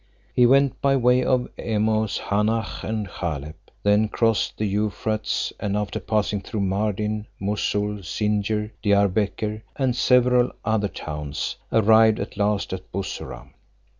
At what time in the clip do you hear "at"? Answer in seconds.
12.19-12.35, 12.73-12.91